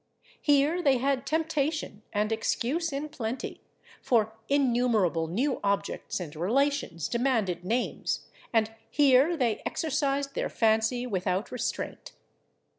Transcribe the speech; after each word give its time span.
Here 0.41 0.81
they 0.81 0.97
had 0.97 1.27
temptation 1.27 2.01
and 2.11 2.31
excuse 2.31 2.91
in 2.91 3.09
plenty, 3.09 3.61
for 4.01 4.33
innumerable 4.49 5.27
new 5.27 5.59
objects 5.63 6.19
and 6.19 6.35
relations 6.35 7.07
demanded 7.07 7.63
names, 7.63 8.25
and 8.51 8.73
here 8.89 9.37
they 9.37 9.61
exercised 9.63 10.33
their 10.33 10.49
fancy 10.49 11.05
without 11.05 11.51
restraint. 11.51 12.13